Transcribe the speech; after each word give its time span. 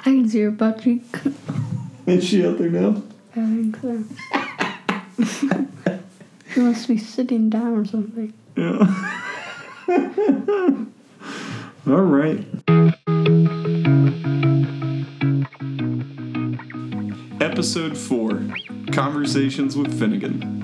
I 0.00 0.04
can 0.04 0.26
see 0.30 0.40
her 0.40 0.50
butt 0.50 0.80
cheek. 0.80 1.04
Is 2.06 2.24
she 2.26 2.46
out 2.46 2.56
there 2.56 2.70
now? 2.70 3.02
I 3.32 3.34
think 3.34 3.76
so. 3.82 4.02
she 6.54 6.60
must 6.60 6.88
be 6.88 6.96
sitting 6.96 7.50
down 7.50 7.76
or 7.76 7.84
something. 7.84 8.32
Yeah. 8.56 8.78
All 11.86 12.00
right. 12.00 12.46
Episode 17.42 17.98
4 17.98 18.46
Conversations 18.92 19.76
with 19.76 19.98
Finnegan. 19.98 20.60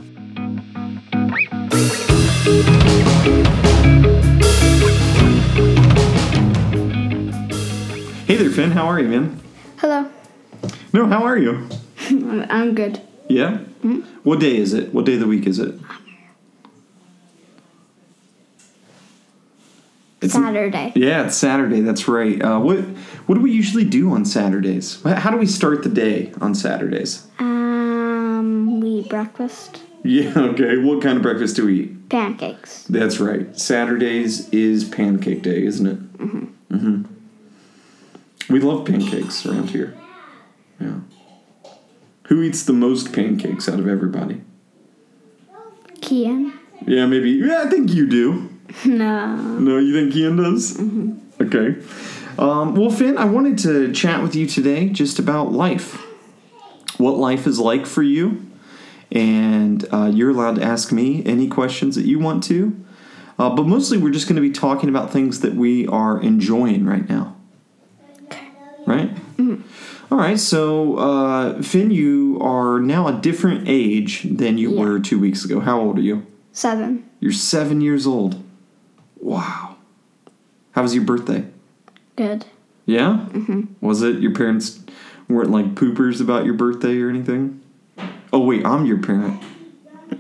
Hey 8.37 8.43
there, 8.43 8.53
Finn. 8.53 8.73
How 8.73 8.85
are 8.85 9.01
you, 9.01 9.09
man? 9.09 9.41
Hello. 9.79 10.11
No, 10.93 11.07
how 11.07 11.25
are 11.25 11.39
you? 11.39 11.67
I'm 12.51 12.75
good. 12.75 13.01
Yeah? 13.31 13.61
What 14.25 14.41
day 14.41 14.59
is 14.59 14.75
it? 14.75 14.93
What 14.93 15.07
day 15.07 15.15
of 15.15 15.21
the 15.21 15.27
week 15.27 15.47
is 15.47 15.59
it? 15.59 15.75
It's 20.21 20.35
Saturday. 20.35 20.93
Yeah, 20.95 21.25
it's 21.25 21.37
Saturday. 21.39 21.81
That's 21.81 22.09
right. 22.09 22.39
Uh, 22.43 22.61
what 22.61 22.81
What 23.25 23.37
do 23.37 23.41
we 23.41 23.53
usually 23.53 23.87
do 23.87 24.11
on 24.13 24.27
Saturdays? 24.27 25.03
How 25.03 25.31
do 25.31 25.39
we 25.39 25.47
start 25.47 25.83
the 25.83 25.89
day 25.89 26.35
on 26.39 26.55
Saturdays? 26.55 27.27
Um, 27.39 28.81
we 28.83 28.89
eat 29.01 29.09
breakfast. 29.09 29.83
Yeah. 30.05 30.31
Okay. 30.37 30.77
What 30.77 31.01
kind 31.03 31.17
of 31.17 31.23
breakfast 31.23 31.57
do 31.57 31.65
we 31.65 31.81
eat? 31.85 32.11
Pancakes. 32.11 32.85
That's 32.85 33.19
right. 33.19 33.59
Saturdays 33.59 34.51
is 34.51 34.85
pancake 34.85 35.41
day, 35.41 35.65
isn't 35.65 35.87
it? 35.87 36.19
Mm-hmm. 36.19 36.77
Mm-hmm. 36.77 37.16
We 38.49 38.61
love 38.61 38.85
pancakes 38.85 39.45
around 39.45 39.71
here. 39.71 39.97
Yeah. 40.81 41.01
Who 42.29 42.43
eats 42.43 42.65
the 42.65 42.73
most 42.73 43.13
pancakes 43.13 43.69
out 43.69 43.79
of 43.79 43.89
everybody? 43.89 44.43
Kian? 46.01 46.53
Yeah, 46.87 47.07
maybe. 47.07 47.31
Yeah, 47.31 47.63
I 47.63 47.71
think 47.71 47.93
you 47.93 48.07
do. 48.07 48.51
No. 48.85 49.37
No, 49.37 49.79
you 49.79 49.95
think 49.95 50.15
Ian 50.15 50.37
does? 50.37 50.79
Okay. 51.41 51.81
Um, 52.37 52.75
well, 52.75 52.91
Finn, 52.91 53.17
I 53.17 53.25
wanted 53.25 53.59
to 53.61 53.93
chat 53.93 54.23
with 54.23 54.35
you 54.35 54.47
today 54.47 54.89
just 54.89 55.19
about 55.19 55.53
life. 55.53 56.03
What 56.99 57.17
life 57.17 57.47
is 57.47 57.59
like 57.59 57.87
for 57.87 58.03
you. 58.03 58.45
And 59.11 59.87
uh, 59.93 60.11
you're 60.13 60.31
allowed 60.31 60.57
to 60.57 60.63
ask 60.63 60.93
me 60.93 61.25
any 61.25 61.49
questions 61.49 61.95
that 61.95 62.07
you 62.07 62.19
want 62.19 62.43
to. 62.45 62.85
Uh, 63.39 63.51
but 63.51 63.67
mostly, 63.67 63.99
we're 63.99 64.11
just 64.11 64.29
going 64.29 64.37
to 64.37 64.43
be 64.43 64.51
talking 64.51 64.89
about 64.89 65.13
things 65.13 65.41
that 65.41 65.55
we 65.55 65.87
are 65.87 66.21
enjoying 66.21 66.85
right 66.85 67.09
now. 67.09 67.36
All 70.17 70.23
right. 70.23 70.41
So, 70.41 70.97
uh, 70.97 71.61
Finn, 71.61 71.91
you 71.91 72.39
are 72.41 72.81
now 72.81 73.07
a 73.07 73.13
different 73.13 73.65
age 73.69 74.23
than 74.23 74.57
you 74.57 74.71
Yeah. 74.71 74.81
were 74.81 74.99
two 74.99 75.19
weeks 75.19 75.45
ago. 75.45 75.61
How 75.61 75.79
old 75.79 75.99
are 75.99 76.01
you? 76.01 76.23
Seven. 76.53 77.05
You're 77.21 77.33
seven 77.33 77.83
years 77.83 78.07
old. 78.07 78.43
Wow. 79.21 79.77
How 80.71 80.81
was 80.81 80.95
your 80.95 81.05
birthday? 81.05 81.45
Good. 82.17 82.47
Yeah? 82.87 83.27
Mm-hmm. 83.35 83.65
Was 83.83 84.01
it 84.01 84.21
your 84.21 84.33
parents 84.33 84.81
weren't 85.29 85.51
like 85.51 85.75
poopers 85.75 86.19
about 86.23 86.47
your 86.47 86.55
birthday 86.55 86.99
or 87.03 87.11
anything? 87.11 87.61
Oh, 88.33 88.39
wait, 88.41 88.65
I'm 88.65 88.87
your 88.87 89.03
parent. 89.03 89.43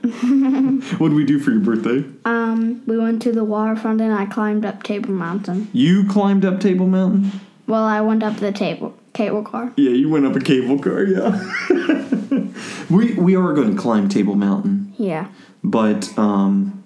what 0.99 1.09
did 1.09 1.15
we 1.15 1.25
do 1.25 1.39
for 1.39 1.53
your 1.53 1.61
birthday? 1.61 2.05
Um, 2.27 2.83
we 2.87 2.99
went 2.99 3.23
to 3.23 3.33
the 3.33 3.45
waterfront 3.45 4.03
and 4.03 4.13
I 4.13 4.27
climbed 4.27 4.67
up 4.67 4.83
Table 4.83 5.13
Mountain. 5.13 5.69
You 5.73 6.07
climbed 6.07 6.45
up 6.45 6.61
Table 6.61 6.87
Mountain? 6.87 7.41
Well, 7.67 7.85
I 7.85 8.03
went 8.03 8.23
up 8.23 8.37
the 8.37 8.53
table 8.53 8.95
cable 9.17 9.43
car. 9.43 9.73
Yeah, 9.77 9.91
you 9.91 10.09
went 10.11 10.27
up 10.27 10.37
a 10.37 10.41
cable 10.41 10.79
car, 10.79 11.03
yeah. 11.05 11.43
we, 12.91 13.15
we 13.15 13.37
are 13.37 13.53
going 13.55 13.75
to 13.75 13.81
climb 13.81 14.09
Table 14.09 14.35
Mountain, 14.35 14.93
Yeah. 14.99 15.29
but 15.65 16.17
um, 16.19 16.83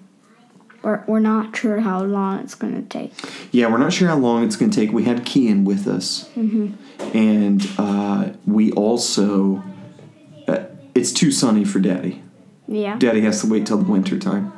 We're, 0.81 1.03
we're 1.07 1.19
not 1.19 1.55
sure 1.55 1.79
how 1.81 2.03
long 2.03 2.39
it's 2.39 2.55
going 2.55 2.75
to 2.75 2.81
take. 2.87 3.13
Yeah, 3.51 3.67
we're 3.69 3.77
not 3.77 3.93
sure 3.93 4.07
how 4.07 4.17
long 4.17 4.43
it's 4.43 4.55
going 4.55 4.71
to 4.71 4.79
take. 4.79 4.91
We 4.91 5.03
had 5.03 5.25
Kian 5.25 5.63
with 5.65 5.87
us, 5.87 6.29
Mhm. 6.35 6.73
and 7.13 7.67
uh, 7.77 8.29
we 8.45 8.71
also 8.71 9.63
uh, 10.47 10.63
it's 10.95 11.11
too 11.11 11.31
sunny 11.31 11.65
for 11.65 11.79
Daddy. 11.79 12.23
Yeah. 12.67 12.95
Daddy 12.97 13.21
has 13.21 13.41
to 13.41 13.47
wait 13.47 13.65
till 13.67 13.77
the 13.77 13.91
winter 13.91 14.17
time. 14.17 14.53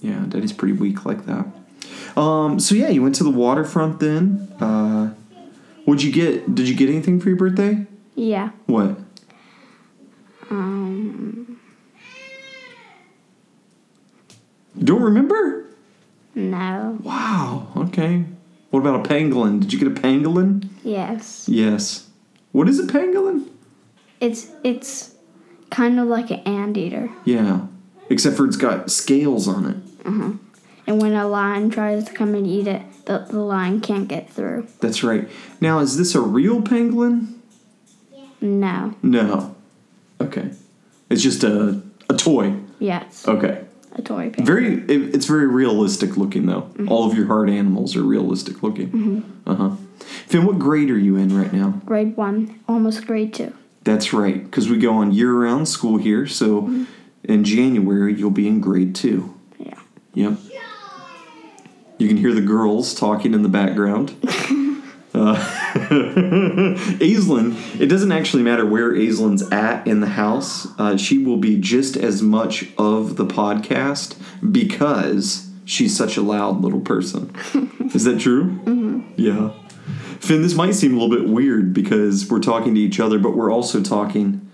Yeah, 0.00 0.24
Daddy's 0.28 0.52
pretty 0.52 0.74
weak 0.74 1.04
like 1.04 1.26
that. 1.26 1.46
Um, 2.16 2.58
so 2.60 2.74
yeah, 2.74 2.88
you 2.88 3.02
went 3.02 3.16
to 3.16 3.24
the 3.24 3.30
waterfront 3.30 3.98
then. 4.00 4.48
Uh, 4.60 5.12
what'd 5.88 6.02
you 6.02 6.12
get? 6.12 6.54
Did 6.54 6.68
you 6.68 6.74
get 6.74 6.90
anything 6.90 7.18
for 7.18 7.30
your 7.30 7.38
birthday? 7.38 7.86
Yeah. 8.14 8.50
What? 8.66 8.98
Um, 10.50 11.58
Don't 14.78 15.02
remember? 15.02 15.66
no. 16.34 16.98
Wow. 17.02 17.68
Okay. 17.76 18.24
What 18.70 18.80
about 18.80 19.06
a 19.06 19.08
pangolin? 19.08 19.60
Did 19.60 19.72
you 19.72 19.78
get 19.78 19.88
a 19.88 20.00
pangolin? 20.00 20.68
Yes. 20.84 21.48
Yes. 21.48 22.08
What 22.52 22.68
is 22.68 22.78
a 22.78 22.84
pangolin? 22.84 23.48
It's 24.20 24.50
it's 24.62 25.14
kind 25.70 25.98
of 25.98 26.06
like 26.06 26.30
an 26.30 26.40
anteater. 26.40 27.10
Yeah. 27.24 27.66
Except 28.10 28.36
for 28.36 28.44
it's 28.46 28.56
got 28.56 28.90
scales 28.90 29.48
on 29.48 29.64
it. 29.66 30.06
And 30.88 31.02
when 31.02 31.12
a 31.12 31.28
lion 31.28 31.68
tries 31.68 32.04
to 32.04 32.14
come 32.14 32.34
and 32.34 32.46
eat 32.46 32.66
it, 32.66 32.80
the, 33.04 33.18
the 33.30 33.38
lion 33.38 33.82
can't 33.82 34.08
get 34.08 34.30
through. 34.30 34.66
That's 34.80 35.04
right. 35.04 35.28
Now, 35.60 35.80
is 35.80 35.98
this 35.98 36.14
a 36.14 36.20
real 36.20 36.62
pangolin? 36.62 37.34
No. 38.40 38.94
No. 39.02 39.54
Okay. 40.18 40.52
It's 41.10 41.22
just 41.22 41.44
a, 41.44 41.82
a 42.08 42.16
toy. 42.16 42.54
Yes. 42.78 43.28
Okay. 43.28 43.66
A 43.92 44.02
toy. 44.02 44.32
Very. 44.38 44.80
It, 44.84 45.14
it's 45.14 45.26
very 45.26 45.46
realistic 45.46 46.16
looking, 46.16 46.46
though. 46.46 46.62
Mm-hmm. 46.62 46.88
All 46.88 47.10
of 47.10 47.18
your 47.18 47.26
hard 47.26 47.50
animals 47.50 47.94
are 47.94 48.02
realistic 48.02 48.62
looking. 48.62 49.40
Uh 49.46 49.54
huh. 49.54 49.70
Finn, 50.26 50.46
what 50.46 50.58
grade 50.58 50.88
are 50.88 50.98
you 50.98 51.16
in 51.16 51.36
right 51.36 51.52
now? 51.52 51.82
Grade 51.84 52.16
one, 52.16 52.60
almost 52.66 53.06
grade 53.06 53.34
two. 53.34 53.52
That's 53.84 54.14
right, 54.14 54.42
because 54.42 54.70
we 54.70 54.78
go 54.78 54.94
on 54.94 55.12
year-round 55.12 55.68
school 55.68 55.98
here. 55.98 56.26
So, 56.26 56.62
mm-hmm. 56.62 56.84
in 57.24 57.44
January 57.44 58.14
you'll 58.14 58.30
be 58.30 58.46
in 58.46 58.60
grade 58.60 58.94
two. 58.94 59.34
Yeah. 59.58 59.78
Yep. 60.14 60.38
You 61.98 62.08
can 62.08 62.16
hear 62.16 62.32
the 62.32 62.40
girls 62.40 62.94
talking 62.94 63.34
in 63.34 63.42
the 63.42 63.48
background. 63.48 64.14
uh, 65.14 65.34
Aislinn, 67.00 67.80
it 67.80 67.86
doesn't 67.86 68.12
actually 68.12 68.44
matter 68.44 68.64
where 68.64 68.92
Aislinn's 68.92 69.50
at 69.50 69.86
in 69.86 70.00
the 70.00 70.08
house. 70.08 70.68
Uh, 70.78 70.96
she 70.96 71.18
will 71.18 71.36
be 71.36 71.58
just 71.58 71.96
as 71.96 72.22
much 72.22 72.66
of 72.78 73.16
the 73.16 73.26
podcast 73.26 74.16
because 74.52 75.48
she's 75.64 75.96
such 75.96 76.16
a 76.16 76.22
loud 76.22 76.60
little 76.60 76.80
person. 76.80 77.34
Is 77.94 78.04
that 78.04 78.20
true? 78.20 78.44
Mm-hmm. 78.44 79.00
Yeah. 79.16 79.52
Finn, 80.20 80.42
this 80.42 80.54
might 80.54 80.74
seem 80.74 80.96
a 80.96 81.00
little 81.00 81.16
bit 81.16 81.28
weird 81.28 81.74
because 81.74 82.28
we're 82.30 82.40
talking 82.40 82.74
to 82.74 82.80
each 82.80 83.00
other, 83.00 83.18
but 83.18 83.36
we're 83.36 83.52
also 83.52 83.82
talking 83.82 84.48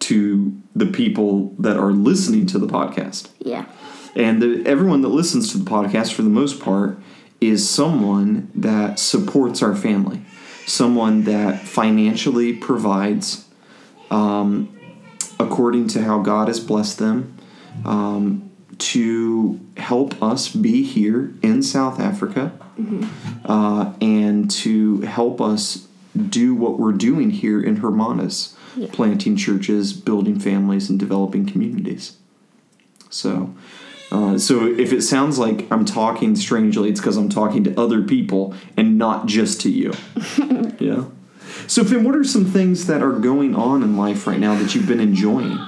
to 0.00 0.60
the 0.74 0.86
people 0.86 1.54
that 1.58 1.76
are 1.76 1.92
listening 1.92 2.46
to 2.46 2.58
the 2.58 2.66
podcast. 2.66 3.30
Yeah. 3.38 3.66
And 4.16 4.42
the, 4.42 4.62
everyone 4.66 5.02
that 5.02 5.08
listens 5.08 5.52
to 5.52 5.58
the 5.58 5.68
podcast, 5.70 6.12
for 6.12 6.22
the 6.22 6.30
most 6.30 6.60
part, 6.60 6.98
is 7.40 7.68
someone 7.68 8.50
that 8.54 8.98
supports 8.98 9.62
our 9.62 9.74
family, 9.74 10.20
someone 10.66 11.24
that 11.24 11.60
financially 11.60 12.52
provides 12.54 13.46
um, 14.10 14.68
according 15.38 15.88
to 15.88 16.02
how 16.02 16.20
God 16.20 16.48
has 16.48 16.60
blessed 16.60 16.98
them 16.98 17.36
um, 17.84 18.50
to 18.78 19.60
help 19.76 20.20
us 20.22 20.48
be 20.48 20.82
here 20.82 21.32
in 21.42 21.62
South 21.62 22.00
Africa 22.00 22.52
uh, 23.44 23.92
and 24.00 24.50
to 24.50 25.00
help 25.02 25.40
us 25.40 25.86
do 26.28 26.54
what 26.54 26.78
we're 26.78 26.92
doing 26.92 27.30
here 27.30 27.60
in 27.62 27.76
Hermanus, 27.76 28.54
Yeah. 28.76 28.88
planting 28.92 29.36
churches, 29.36 29.92
building 29.92 30.38
families, 30.40 30.90
and 30.90 30.98
developing 30.98 31.46
communities. 31.46 32.16
So, 33.10 33.54
uh, 34.10 34.38
so 34.38 34.66
if 34.66 34.92
it 34.92 35.02
sounds 35.02 35.38
like 35.38 35.70
I'm 35.70 35.84
talking 35.84 36.34
strangely, 36.34 36.90
it's 36.90 37.00
because 37.00 37.16
I'm 37.16 37.28
talking 37.28 37.62
to 37.64 37.80
other 37.80 38.02
people 38.02 38.54
and 38.76 38.98
not 38.98 39.26
just 39.26 39.60
to 39.62 39.70
you. 39.70 39.92
yeah. 40.78 41.04
So, 41.66 41.84
Finn, 41.84 42.02
what 42.02 42.16
are 42.16 42.24
some 42.24 42.44
things 42.44 42.86
that 42.86 43.02
are 43.02 43.12
going 43.12 43.54
on 43.54 43.82
in 43.82 43.96
life 43.96 44.26
right 44.26 44.38
now 44.38 44.56
that 44.56 44.74
you've 44.74 44.88
been 44.88 45.00
enjoying? 45.00 45.58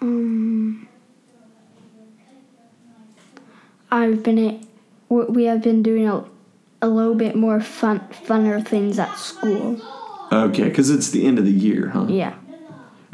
Um, 0.00 0.88
I've 3.90 4.22
been 4.22 4.66
we 5.08 5.24
we 5.24 5.44
have 5.44 5.62
been 5.62 5.82
doing 5.82 6.08
a, 6.08 6.24
a 6.80 6.88
little 6.88 7.14
bit 7.14 7.34
more 7.34 7.60
fun 7.60 8.00
funner 8.26 8.64
things 8.64 8.98
at 8.98 9.16
school. 9.18 9.80
Okay, 10.30 10.64
because 10.64 10.90
it's 10.90 11.10
the 11.10 11.26
end 11.26 11.38
of 11.38 11.44
the 11.44 11.52
year, 11.52 11.88
huh? 11.88 12.06
Yeah. 12.08 12.34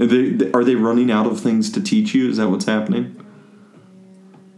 Are 0.02 0.06
they, 0.06 0.50
are 0.50 0.64
they 0.64 0.74
running 0.74 1.12
out 1.12 1.26
of 1.26 1.40
things 1.40 1.70
to 1.70 1.80
teach 1.80 2.12
you? 2.12 2.28
Is 2.28 2.38
that 2.38 2.48
what's 2.48 2.64
happening? 2.64 3.24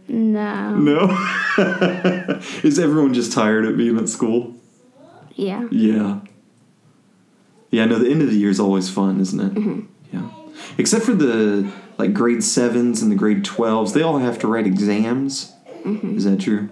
No. 0.07 0.75
No. 0.75 1.27
Is 2.63 2.79
everyone 2.79 3.13
just 3.13 3.31
tired 3.31 3.63
of 3.65 3.77
being 3.77 3.95
at 3.99 4.09
school? 4.09 4.55
Yeah. 5.35 5.67
Yeah. 5.69 6.21
Yeah, 7.69 7.85
no, 7.85 7.99
the 7.99 8.09
end 8.09 8.23
of 8.23 8.31
the 8.31 8.35
year 8.35 8.49
is 8.49 8.59
always 8.59 8.89
fun, 8.89 9.19
isn't 9.21 9.39
it? 9.39 9.53
Mm-hmm. 9.53 9.81
Yeah. 10.17 10.29
Except 10.79 11.05
for 11.05 11.13
the 11.13 11.71
like 11.99 12.13
grade 12.13 12.43
sevens 12.43 13.03
and 13.03 13.11
the 13.11 13.15
grade 13.15 13.45
twelves, 13.45 13.93
they 13.93 14.01
all 14.01 14.17
have 14.17 14.39
to 14.39 14.47
write 14.47 14.65
exams. 14.65 15.53
Mm-hmm. 15.83 16.17
Is 16.17 16.23
that 16.23 16.39
true? 16.39 16.69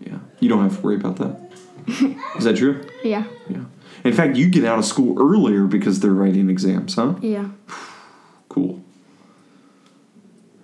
Yeah. 0.00 0.18
You 0.40 0.48
don't 0.48 0.64
have 0.64 0.76
to 0.78 0.82
worry 0.82 0.96
about 0.96 1.16
that. 1.16 1.52
is 2.38 2.44
that 2.44 2.56
true? 2.56 2.84
Yeah. 3.04 3.24
Yeah. 3.48 3.66
In 4.02 4.12
fact, 4.12 4.36
you 4.36 4.48
get 4.48 4.64
out 4.64 4.80
of 4.80 4.84
school 4.84 5.16
earlier 5.20 5.66
because 5.66 6.00
they're 6.00 6.10
writing 6.10 6.50
exams, 6.50 6.96
huh? 6.96 7.14
Yeah. 7.20 7.50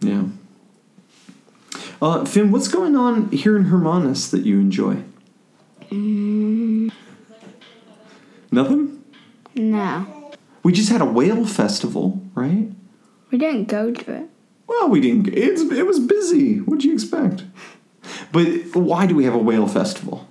Yeah. 0.02 0.24
Uh, 2.00 2.24
Finn, 2.24 2.50
what's 2.50 2.68
going 2.68 2.96
on 2.96 3.30
here 3.30 3.56
in 3.56 3.66
Hermanus 3.66 4.30
that 4.32 4.44
you 4.44 4.58
enjoy? 4.58 4.96
Nothing? 8.50 9.04
No. 9.54 10.32
We 10.62 10.72
just 10.72 10.90
had 10.90 11.00
a 11.00 11.04
whale 11.04 11.46
festival, 11.46 12.20
right? 12.34 12.68
We 13.30 13.38
didn't 13.38 13.66
go 13.68 13.92
to 13.92 14.12
it. 14.12 14.28
Well, 14.66 14.88
we 14.88 15.00
didn't. 15.00 15.28
It's, 15.28 15.60
it 15.62 15.86
was 15.86 16.00
busy. 16.00 16.58
What'd 16.58 16.84
you 16.84 16.92
expect? 16.92 17.44
But 18.32 18.46
why 18.74 19.06
do 19.06 19.14
we 19.14 19.24
have 19.24 19.34
a 19.34 19.38
whale 19.38 19.68
festival? 19.68 20.28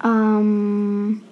Um, 0.00 1.24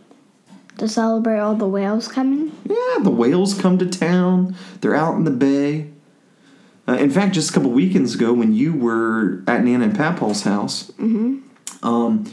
to 0.79 0.88
celebrate 0.88 1.38
all 1.38 1.55
the 1.55 1.69
whales 1.69 2.08
coming. 2.08 2.52
Yeah, 2.64 2.99
the 3.02 3.11
whales 3.11 3.55
come 3.61 3.79
to 3.79 3.87
town. 3.87 4.56
They're 4.81 4.94
out 4.94 5.17
in 5.17 5.25
the 5.25 5.31
bay. 5.31 5.91
Uh, 6.86 6.92
in 6.94 7.10
fact, 7.10 7.34
just 7.34 7.50
a 7.50 7.52
couple 7.54 7.70
weekends 7.70 8.14
ago, 8.14 8.32
when 8.32 8.52
you 8.54 8.75
were 8.75 9.42
at 9.46 9.64
Nana 9.64 9.84
and 9.86 9.96
Papal's 9.96 10.42
house, 10.42 10.92
um, 11.82 12.31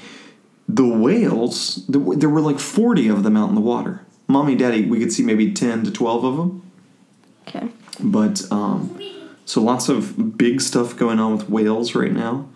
the 0.68 0.86
whales, 0.88 1.86
there 1.88 2.02
were, 2.02 2.16
there 2.18 2.30
were 2.30 2.42
like 2.42 2.60
40 2.60 3.08
of 3.08 3.24
them 3.24 3.38
out 3.38 3.50
in 3.50 3.56
the 3.56 3.62
water. 3.62 4.02
Mommy 4.28 4.54
and 4.54 4.60
Daddy, 4.60 4.86
we 4.86 5.00
could 5.00 5.12
see 5.14 5.24
maybe 5.24 5.54
10 5.54 5.86
to 5.86 5.92
12 5.92 6.24
of 6.26 6.38
them. 6.38 6.72
Okay. 7.48 7.68
But, 8.02 8.42
um, 8.52 8.98
so 9.46 9.62
lots 9.62 9.90
of 9.90 10.38
big 10.38 10.60
stuff 10.62 10.96
going 10.98 11.20
on 11.20 11.38
with 11.38 11.50
whales 11.50 11.96
right 11.96 12.12
now. 12.12 12.48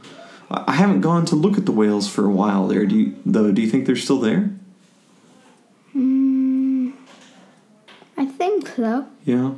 I 0.52 0.74
haven't 0.74 1.02
gone 1.02 1.26
to 1.28 1.36
look 1.36 1.58
at 1.58 1.66
the 1.66 1.72
whales 1.72 2.08
for 2.08 2.26
a 2.26 2.30
while 2.30 2.68
there. 2.68 2.86
Do 2.86 2.96
you, 2.96 3.16
though? 3.26 3.52
Do 3.52 3.62
you 3.62 3.70
think 3.70 3.86
they're 3.86 3.96
still 3.96 4.20
there? 4.20 4.52
I 8.18 8.26
think 8.26 8.68
so, 8.76 9.06
Yeah. 9.26 9.52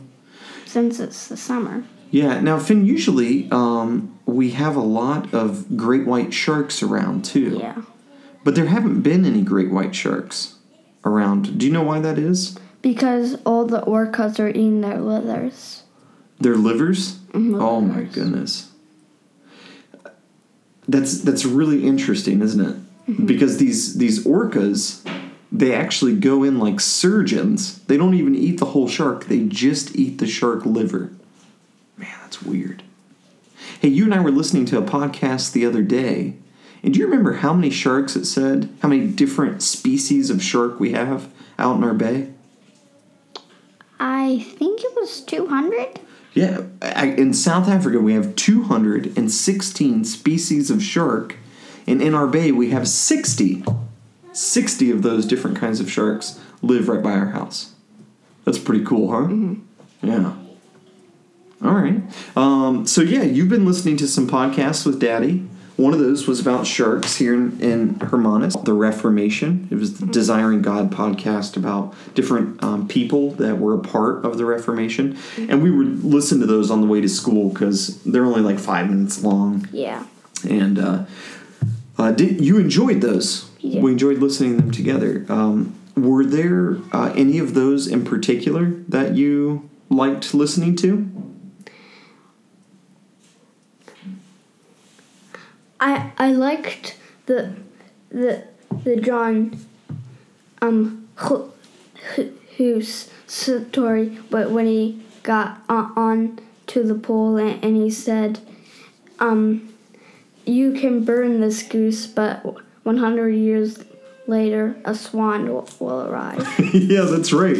since 0.65 0.99
it's 0.99 1.27
the 1.27 1.37
summer. 1.37 1.83
Yeah. 2.11 2.39
Now, 2.39 2.59
Finn, 2.59 2.85
usually 2.85 3.49
um, 3.51 4.17
we 4.25 4.51
have 4.51 4.75
a 4.75 4.81
lot 4.81 5.33
of 5.33 5.75
great 5.77 6.05
white 6.05 6.33
sharks 6.33 6.81
around 6.83 7.25
too. 7.25 7.57
Yeah. 7.59 7.81
But 8.43 8.55
there 8.55 8.67
haven't 8.67 9.01
been 9.01 9.25
any 9.25 9.41
great 9.41 9.71
white 9.71 9.93
sharks 9.93 10.55
around. 11.03 11.57
Do 11.57 11.65
you 11.65 11.71
know 11.71 11.83
why 11.83 11.99
that 11.99 12.17
is? 12.17 12.57
Because 12.81 13.35
all 13.45 13.65
the 13.65 13.81
orcas 13.81 14.39
are 14.39 14.47
eating 14.49 14.81
their 14.81 14.99
livers. 14.99 15.83
Their 16.39 16.55
livers? 16.55 17.17
Mhm, 17.33 17.59
Oh 17.61 17.81
my 17.81 18.03
goodness. 18.03 18.71
That's 20.87 21.21
that's 21.21 21.43
really 21.45 21.85
interesting, 21.85 22.41
isn't 22.41 22.61
it? 22.65 23.25
Because 23.25 23.57
these 23.57 23.95
these 23.97 24.23
orcas, 24.25 25.05
they 25.51 25.73
actually 25.73 26.15
go 26.15 26.43
in 26.43 26.59
like 26.59 26.79
surgeons. 26.79 27.79
They 27.85 27.97
don't 27.97 28.13
even 28.13 28.35
eat 28.35 28.59
the 28.59 28.65
whole 28.67 28.87
shark. 28.87 29.25
They 29.25 29.41
just 29.43 29.95
eat 29.95 30.19
the 30.19 30.27
shark 30.27 30.65
liver. 30.65 31.11
Man, 31.97 32.15
that's 32.21 32.41
weird. 32.41 32.83
Hey, 33.81 33.89
you 33.89 34.05
and 34.05 34.13
I 34.13 34.19
were 34.19 34.31
listening 34.31 34.65
to 34.67 34.77
a 34.77 34.83
podcast 34.83 35.51
the 35.51 35.65
other 35.65 35.81
day, 35.81 36.35
and 36.83 36.93
do 36.93 36.99
you 36.99 37.05
remember 37.05 37.33
how 37.33 37.53
many 37.53 37.69
sharks 37.69 38.15
it 38.15 38.25
said? 38.25 38.69
How 38.81 38.87
many 38.87 39.07
different 39.07 39.63
species 39.63 40.29
of 40.29 40.43
shark 40.43 40.79
we 40.79 40.91
have 40.91 41.31
out 41.57 41.77
in 41.77 41.83
our 41.83 41.93
bay? 41.93 42.29
I 43.99 44.45
think 44.57 44.81
it 44.83 44.95
was 44.95 45.21
200. 45.21 45.99
Yeah, 46.33 46.61
in 47.01 47.33
South 47.33 47.67
Africa 47.67 47.99
we 47.99 48.13
have 48.13 48.35
216 48.35 50.05
species 50.05 50.69
of 50.69 50.83
shark, 50.83 51.35
and 51.87 51.99
in 51.99 52.13
our 52.13 52.27
bay 52.27 52.51
we 52.51 52.69
have 52.69 52.87
60. 52.87 53.65
60 54.33 54.91
of 54.91 55.01
those 55.01 55.25
different 55.25 55.57
kinds 55.57 55.79
of 55.79 55.91
sharks 55.91 56.39
live 56.61 56.89
right 56.89 57.01
by 57.01 57.13
our 57.13 57.31
house. 57.31 57.73
That's 58.45 58.59
pretty 58.59 58.85
cool, 58.85 59.09
huh? 59.09 59.27
Mm-hmm. 59.27 60.07
Yeah. 60.07 60.33
All 61.63 61.73
right. 61.73 62.01
Um, 62.35 62.85
so 62.85 63.01
yeah, 63.01 63.23
you've 63.23 63.49
been 63.49 63.65
listening 63.65 63.97
to 63.97 64.07
some 64.07 64.27
podcasts 64.27 64.85
with 64.85 64.99
Daddy. 64.99 65.47
One 65.75 65.93
of 65.93 65.99
those 65.99 66.27
was 66.27 66.39
about 66.39 66.65
sharks 66.65 67.17
here 67.17 67.35
in, 67.35 67.61
in 67.61 67.99
Hermanus, 67.99 68.55
the 68.63 68.73
Reformation. 68.73 69.67
It 69.69 69.75
was 69.75 69.99
the 69.99 70.07
Desiring 70.07 70.63
God 70.63 70.91
podcast 70.91 71.55
about 71.55 71.93
different 72.15 72.63
um, 72.63 72.87
people 72.87 73.31
that 73.33 73.59
were 73.59 73.75
a 73.75 73.79
part 73.79 74.25
of 74.25 74.39
the 74.39 74.45
Reformation, 74.45 75.17
and 75.37 75.61
we 75.61 75.69
would 75.69 76.03
listen 76.03 76.39
to 76.39 76.47
those 76.47 76.71
on 76.71 76.81
the 76.81 76.87
way 76.87 76.99
to 77.01 77.07
school 77.07 77.49
because 77.49 78.01
they're 78.03 78.25
only 78.25 78.41
like 78.41 78.57
five 78.57 78.89
minutes 78.89 79.23
long. 79.23 79.67
Yeah. 79.71 80.03
And 80.49 80.79
uh, 80.79 81.05
uh, 81.97 82.11
did 82.11 82.43
you 82.43 82.57
enjoyed 82.57 83.01
those? 83.01 83.47
Yeah. 83.59 83.81
We 83.81 83.91
enjoyed 83.91 84.17
listening 84.17 84.55
to 84.55 84.61
them 84.63 84.71
together. 84.71 85.25
Um, 85.29 85.75
were 85.95 86.25
there 86.25 86.77
uh, 86.91 87.13
any 87.15 87.37
of 87.37 87.53
those 87.53 87.85
in 87.87 88.03
particular 88.03 88.65
that 88.87 89.15
you 89.15 89.69
liked 89.89 90.33
listening 90.33 90.75
to? 90.77 91.26
I 95.79 96.11
I 96.17 96.31
liked 96.31 96.97
the 97.25 97.53
the 98.09 98.43
the 98.83 98.95
John 98.97 99.59
um 100.61 101.07
who, 101.15 102.81
story, 103.27 104.17
but 104.29 104.51
when 104.51 104.65
he 104.65 105.01
got 105.23 105.61
on, 105.69 105.93
on 105.95 106.39
to 106.67 106.83
the 106.83 106.95
pole 106.95 107.37
and, 107.37 107.63
and 107.63 107.75
he 107.75 107.89
said, 107.89 108.39
um, 109.19 109.73
you 110.45 110.73
can 110.73 111.03
burn 111.03 111.41
this 111.41 111.63
goose, 111.63 112.07
but 112.07 112.43
100 112.83 113.29
years 113.29 113.83
later, 114.27 114.75
a 114.85 114.95
swan 114.95 115.49
will, 115.49 115.69
will 115.79 116.01
arrive. 116.01 116.47
yeah, 116.73 117.01
that's 117.01 117.33
right. 117.33 117.57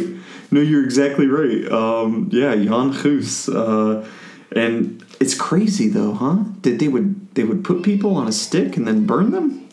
No, 0.50 0.60
you're 0.60 0.84
exactly 0.84 1.26
right. 1.26 1.70
Um, 1.70 2.28
yeah, 2.32 2.54
Jan 2.54 2.92
Hus. 2.92 3.48
Uh, 3.48 4.06
and 4.52 5.04
it's 5.20 5.34
crazy 5.34 5.88
though, 5.88 6.14
huh? 6.14 6.38
That 6.62 6.78
they 6.78 6.88
would 6.88 7.27
they 7.38 7.44
would 7.44 7.62
put 7.62 7.84
people 7.84 8.16
on 8.16 8.26
a 8.26 8.32
stick 8.32 8.76
and 8.76 8.84
then 8.84 9.06
burn 9.06 9.30
them. 9.30 9.68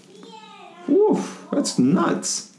Woof, 0.88 1.48
that's 1.52 1.80
nuts. 1.80 2.56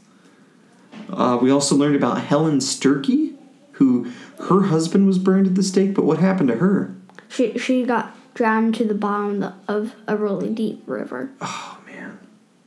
Uh, 1.09 1.39
we 1.41 1.49
also 1.49 1.77
learned 1.77 1.95
about 1.95 2.25
Helen 2.25 2.57
Sturkey, 2.57 3.37
who 3.71 4.11
her 4.49 4.63
husband 4.63 5.07
was 5.07 5.17
burned 5.17 5.47
at 5.47 5.55
the 5.55 5.63
stake, 5.63 5.93
but 5.93 6.03
what 6.03 6.19
happened 6.19 6.49
to 6.49 6.57
her? 6.57 6.93
she 7.29 7.57
she 7.57 7.85
got 7.85 8.17
drowned 8.33 8.75
to 8.75 8.83
the 8.83 8.93
bottom 8.93 9.53
of 9.69 9.95
a 10.09 10.17
really 10.17 10.49
deep 10.49 10.83
river. 10.85 11.31
Oh 11.39 11.79
man, 11.85 12.19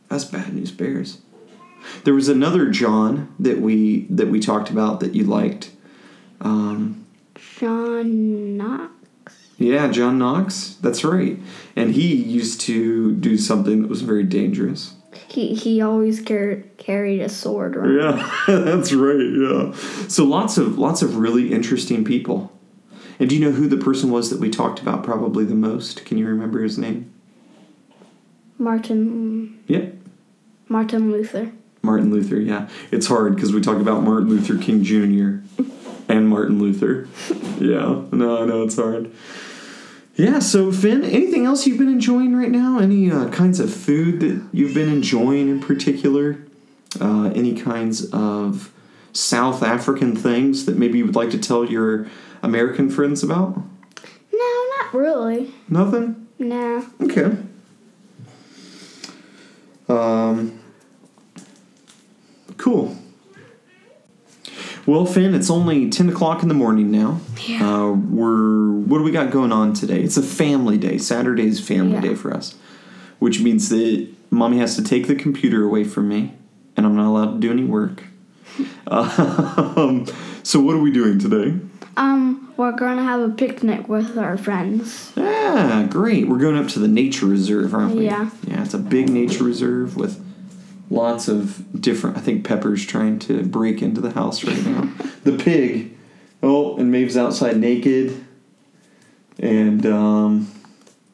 that's 0.09 0.25
bad 0.25 0.55
news 0.55 0.71
bears. 0.71 1.19
There 2.05 2.15
was 2.15 2.31
another 2.31 2.71
John 2.71 3.35
that 3.39 3.61
we 3.61 4.07
that 4.09 4.29
we 4.29 4.41
talked 4.41 4.71
about 4.71 5.01
that 5.01 5.15
you 5.15 5.25
liked. 5.25 5.73
Um, 6.41 7.05
John 7.35 8.57
Knox. 8.57 9.00
Yeah, 9.61 9.89
John 9.89 10.19
Knox. 10.19 10.77
That's 10.81 11.05
right. 11.05 11.39
And 11.77 11.93
he 11.95 12.15
used 12.15 12.63
to 12.63 13.15
do 13.15 13.37
something 13.37 13.83
that 13.83 13.89
was 13.89 14.01
very 14.01 14.25
dangerous. 14.25 14.95
He 15.29 15.55
he 15.55 15.81
always 15.83 16.21
car- 16.23 16.63
carried 16.79 17.21
a 17.21 17.29
sword 17.29 17.77
around. 17.77 17.95
Yeah, 18.19 18.31
that's 18.49 18.93
right. 18.93 19.21
Yeah. 19.21 19.73
So 20.09 20.25
lots 20.25 20.57
of 20.57 20.79
lots 20.79 21.03
of 21.03 21.17
really 21.17 21.53
interesting 21.53 22.05
people. 22.05 22.51
And 23.19 23.29
do 23.29 23.37
you 23.37 23.45
know 23.45 23.53
who 23.53 23.69
the 23.69 23.77
person 23.77 24.11
was 24.11 24.31
that 24.31 24.41
we 24.41 24.49
talked 24.49 24.81
about 24.81 25.05
probably 25.05 25.45
the 25.45 25.55
most? 25.55 26.07
Can 26.07 26.17
you 26.17 26.27
remember 26.27 26.63
his 26.63 26.79
name? 26.79 27.13
Martin 28.59 29.63
Yep. 29.69 29.95
Martin 30.69 31.13
Luther. 31.13 31.53
Martin 31.83 32.11
Luther, 32.13 32.39
yeah. 32.41 32.69
It's 32.91 33.07
hard 33.07 33.35
because 33.35 33.53
we 33.53 33.61
talk 33.61 33.79
about 33.81 34.03
Martin 34.03 34.29
Luther 34.29 34.57
King 34.59 34.85
Jr. 34.85 35.45
and 36.09 36.29
Martin 36.29 36.59
Luther. 36.59 37.09
Yeah, 37.61 38.05
no, 38.11 38.43
I 38.43 38.47
know 38.47 38.63
it's 38.63 38.77
hard. 38.77 39.11
Yeah, 40.21 40.39
so 40.41 40.71
Finn, 40.71 41.03
anything 41.03 41.47
else 41.47 41.67
you've 41.67 41.79
been 41.79 41.89
enjoying 41.89 42.37
right 42.37 42.51
now? 42.51 42.79
Any 42.79 43.11
uh, 43.11 43.31
kinds 43.31 43.59
of 43.59 43.73
food 43.73 44.21
that 44.21 44.47
you've 44.53 44.75
been 44.75 44.91
enjoying 44.91 45.49
in 45.49 45.61
particular? 45.61 46.37
Uh, 47.01 47.33
any 47.35 47.55
kinds 47.55 48.05
of 48.11 48.71
South 49.15 49.63
African 49.63 50.15
things 50.15 50.67
that 50.67 50.77
maybe 50.77 50.99
you 50.99 51.07
would 51.07 51.17
like 51.17 51.31
to 51.31 51.39
tell 51.39 51.65
your 51.65 52.07
American 52.43 52.91
friends 52.91 53.23
about? 53.23 53.57
No, 54.31 54.67
not 54.77 54.93
really. 54.93 55.55
Nothing? 55.71 56.29
Nah. 56.39 56.83
Okay. 57.01 57.39
Um, 59.89 60.61
cool. 62.59 62.95
Well, 64.91 65.07
Finn, 65.07 65.37
it's 65.37 65.51
only 65.51 65.89
10 65.89 66.09
o'clock 66.09 66.43
in 66.43 66.49
the 66.49 66.55
morning 66.55 66.91
now. 66.91 67.21
Yeah. 67.47 67.65
Uh, 67.65 67.93
we're, 67.93 68.73
what 68.73 68.99
do 68.99 69.05
we 69.05 69.13
got 69.13 69.31
going 69.31 69.53
on 69.53 69.73
today? 69.73 70.01
It's 70.03 70.17
a 70.17 70.23
family 70.23 70.79
day. 70.79 70.99
Saturday's 70.99 71.65
family 71.65 71.93
Yeah. 71.93 72.01
day 72.01 72.15
for 72.17 72.35
us, 72.35 72.57
which 73.21 73.41
means 73.41 73.69
that 73.69 74.09
mommy 74.33 74.59
has 74.59 74.75
to 74.75 74.83
take 74.83 75.07
the 75.07 75.15
computer 75.15 75.63
away 75.63 75.85
from 75.85 76.09
me, 76.09 76.35
and 76.77 76.85
I'm 76.85 76.97
not 76.97 77.07
allowed 77.07 77.35
to 77.35 77.39
do 77.39 77.53
any 77.53 77.63
work. 77.63 78.03
um, 78.89 80.07
so, 80.43 80.59
what 80.59 80.75
are 80.75 80.81
we 80.81 80.91
doing 80.91 81.21
today? 81.21 81.57
Um, 81.97 82.53
we're 82.57 82.73
gonna 82.73 83.05
have 83.05 83.21
a 83.21 83.29
picnic 83.29 83.89
with 83.89 84.19
our 84.19 84.37
friends. 84.37 85.13
Yeah, 85.15 85.87
great. 85.89 86.27
We're 86.27 86.39
going 86.39 86.57
up 86.57 86.67
to 86.71 86.81
the 86.81 86.89
nature 86.89 87.27
reserve, 87.27 87.75
aren't 87.75 87.95
we? 87.95 88.07
Yeah. 88.07 88.31
Yeah, 88.45 88.65
it's 88.65 88.75
a 88.75 88.79
big 88.79 89.09
nature 89.09 89.45
reserve 89.45 89.97
with 89.97 90.21
lots 90.91 91.29
of 91.29 91.81
different. 91.81 92.17
I 92.17 92.21
think 92.21 92.45
Pepper's 92.45 92.85
trying 92.85 93.19
to 93.21 93.43
break 93.45 93.81
into 93.81 94.01
the 94.01 94.11
house 94.11 94.45
right 94.45 94.65
now. 94.67 94.93
the 95.25 95.37
pig. 95.37 95.97
Oh, 96.43 96.77
and 96.77 96.91
Maeve's 96.91 97.17
outside 97.17 97.57
naked. 97.59 98.25
And, 99.39 99.87
um, 99.87 100.51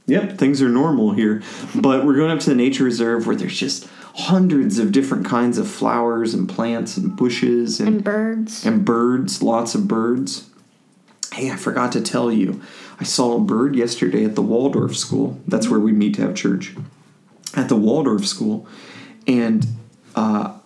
yep, 0.07 0.39
things 0.39 0.63
are 0.63 0.69
normal 0.69 1.13
here. 1.13 1.43
But 1.75 2.05
we're 2.05 2.17
going 2.17 2.31
up 2.31 2.41
to 2.41 2.51
the 2.51 2.57
nature 2.57 2.85
reserve 2.85 3.27
where 3.27 3.37
there's 3.37 3.59
just 3.59 3.89
hundreds 4.15 4.79
of 4.79 4.93
different 4.93 5.27
kinds 5.27 5.59
of 5.59 5.69
flowers 5.69 6.33
and 6.33 6.49
plants 6.49 6.97
and 6.97 7.15
bushes 7.17 7.81
and 7.81 7.89
And 7.89 8.05
birds. 8.05 8.65
and 8.65 8.85
birds, 8.85 9.43
lots 9.43 9.75
of 9.75 9.87
birds. 9.87 10.49
Hey, 11.35 11.51
I 11.51 11.57
forgot 11.57 11.93
to 11.93 12.01
tell 12.01 12.33
you, 12.33 12.63
I 12.99 13.05
saw 13.05 13.37
a 13.37 13.41
bird 13.41 13.77
yesterday 13.77 14.25
at 14.25 14.35
the 14.35 14.43
Waldorf 14.43 14.97
school. 14.97 15.39
That's 15.47 15.69
where 15.69 15.81
we 15.81 15.93
meet 15.93 16.15
to 16.15 16.23
have 16.23 16.35
church. 16.35 16.75
At 17.55 17.69
the 17.69 17.77
Waldorf 17.77 18.27
school, 18.27 18.67
and 19.27 19.67
uh, 20.15 20.57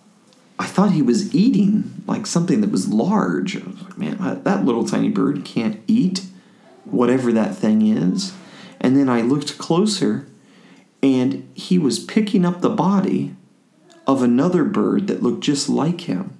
I 0.59 0.65
thought 0.65 0.91
he 0.91 1.01
was 1.01 1.33
eating 1.33 2.03
like 2.07 2.25
something 2.25 2.61
that 2.61 2.71
was 2.71 2.87
large. 2.87 3.55
I 3.55 3.67
was 3.67 3.81
like, 3.81 3.97
man, 3.97 4.43
that- 4.43 4.65
little 4.65 4.85
tiny 4.85 5.09
bird 5.09 5.43
can't 5.45 5.81
eat 5.87 6.25
whatever 6.85 7.31
that 7.31 7.55
thing 7.55 7.85
is. 7.85 8.33
And 8.79 8.97
then 8.97 9.09
I 9.09 9.21
looked 9.21 9.57
closer, 9.57 10.27
and 11.03 11.49
he 11.53 11.77
was 11.77 11.99
picking 11.99 12.45
up 12.45 12.61
the 12.61 12.69
body 12.69 13.35
of 14.07 14.23
another 14.23 14.63
bird 14.63 15.07
that 15.07 15.21
looked 15.21 15.43
just 15.43 15.69
like 15.69 16.01
him 16.01 16.37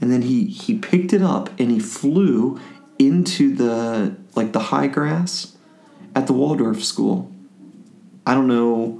and 0.00 0.10
then 0.10 0.22
he 0.22 0.46
he 0.46 0.78
picked 0.78 1.12
it 1.12 1.22
up 1.22 1.50
and 1.60 1.70
he 1.70 1.78
flew 1.78 2.58
into 2.98 3.54
the 3.54 4.16
like 4.34 4.52
the 4.52 4.60
high 4.60 4.86
grass 4.86 5.56
at 6.14 6.26
the 6.26 6.32
Waldorf 6.32 6.82
school. 6.82 7.30
I 8.26 8.34
don't 8.34 8.48
know 8.48 8.99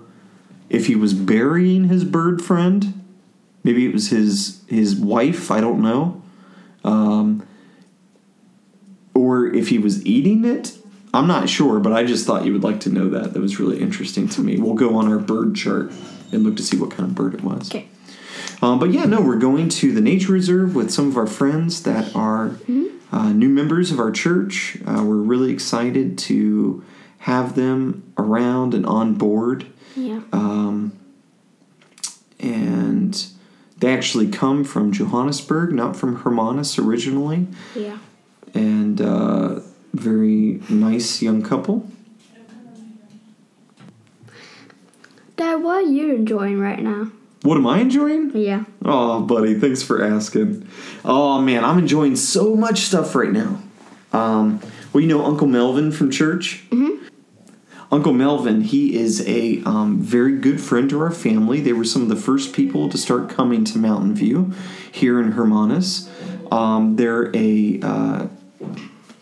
if 0.70 0.86
he 0.86 0.94
was 0.94 1.12
burying 1.12 1.88
his 1.88 2.04
bird 2.04 2.40
friend. 2.42 3.04
Maybe 3.62 3.84
it 3.84 3.92
was 3.92 4.08
his 4.08 4.62
his 4.68 4.96
wife. 4.96 5.50
I 5.50 5.60
don't 5.60 5.82
know. 5.82 6.22
Um, 6.82 7.46
or 9.12 9.46
if 9.46 9.68
he 9.68 9.78
was 9.78 10.04
eating 10.06 10.46
it. 10.46 10.78
I'm 11.12 11.26
not 11.26 11.48
sure, 11.48 11.80
but 11.80 11.92
I 11.92 12.04
just 12.04 12.24
thought 12.24 12.44
you 12.44 12.52
would 12.52 12.62
like 12.62 12.78
to 12.80 12.88
know 12.88 13.10
that. 13.10 13.34
That 13.34 13.40
was 13.40 13.58
really 13.58 13.80
interesting 13.80 14.28
to 14.28 14.40
me. 14.40 14.58
We'll 14.58 14.74
go 14.74 14.94
on 14.94 15.08
our 15.08 15.18
bird 15.18 15.56
chart 15.56 15.92
and 16.30 16.44
look 16.44 16.56
to 16.56 16.62
see 16.62 16.76
what 16.78 16.92
kind 16.92 17.02
of 17.02 17.16
bird 17.16 17.34
it 17.34 17.42
was. 17.42 17.68
Okay. 17.68 17.88
Um, 18.62 18.78
but 18.78 18.92
yeah, 18.92 19.06
no, 19.06 19.20
we're 19.20 19.38
going 19.38 19.68
to 19.70 19.92
the 19.92 20.00
nature 20.00 20.32
reserve 20.32 20.76
with 20.76 20.92
some 20.92 21.08
of 21.08 21.16
our 21.16 21.26
friends 21.26 21.82
that 21.82 22.14
are 22.14 22.52
uh, 23.10 23.32
new 23.32 23.48
members 23.48 23.90
of 23.90 23.98
our 23.98 24.12
church. 24.12 24.78
Uh, 24.86 25.02
we're 25.04 25.16
really 25.16 25.52
excited 25.52 26.16
to 26.18 26.84
have 27.20 27.54
them 27.54 28.12
around 28.16 28.74
and 28.74 28.86
on 28.86 29.14
board. 29.14 29.66
Yeah. 29.94 30.20
Um, 30.32 30.98
and 32.38 33.26
they 33.78 33.92
actually 33.92 34.28
come 34.28 34.64
from 34.64 34.92
Johannesburg, 34.92 35.72
not 35.72 35.96
from 35.96 36.22
Hermanus 36.22 36.78
originally. 36.78 37.46
Yeah. 37.74 37.98
And 38.54 39.00
uh, 39.00 39.60
very 39.92 40.62
nice 40.68 41.20
young 41.20 41.42
couple. 41.42 41.88
Dad, 45.36 45.56
what 45.56 45.76
are 45.76 45.82
you 45.82 46.14
enjoying 46.14 46.58
right 46.58 46.80
now? 46.80 47.10
What 47.42 47.56
am 47.56 47.66
I 47.66 47.80
enjoying? 47.80 48.32
Yeah. 48.34 48.64
Oh, 48.84 49.22
buddy, 49.22 49.58
thanks 49.58 49.82
for 49.82 50.04
asking. 50.04 50.68
Oh 51.04 51.40
man, 51.40 51.64
I'm 51.64 51.78
enjoying 51.78 52.16
so 52.16 52.54
much 52.54 52.80
stuff 52.80 53.14
right 53.14 53.32
now. 53.32 53.60
Um, 54.12 54.60
well, 54.92 55.00
you 55.00 55.08
know 55.08 55.24
Uncle 55.24 55.46
Melvin 55.46 55.92
from 55.92 56.10
church. 56.10 56.64
Mm-hmm. 56.70 56.99
Uncle 57.92 58.12
Melvin, 58.12 58.60
he 58.60 58.94
is 58.96 59.26
a 59.26 59.62
um, 59.64 60.00
very 60.00 60.38
good 60.38 60.60
friend 60.60 60.88
to 60.90 61.00
our 61.00 61.10
family. 61.10 61.60
They 61.60 61.72
were 61.72 61.84
some 61.84 62.02
of 62.02 62.08
the 62.08 62.16
first 62.16 62.52
people 62.52 62.88
to 62.88 62.96
start 62.96 63.28
coming 63.28 63.64
to 63.64 63.78
Mountain 63.78 64.14
View 64.14 64.52
here 64.92 65.20
in 65.20 65.32
Hermanus. 65.32 66.08
Um, 66.52 66.94
they're 66.94 67.34
a, 67.34 67.80
uh, 67.82 68.28